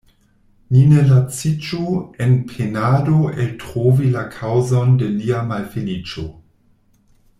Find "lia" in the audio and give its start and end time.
5.19-5.43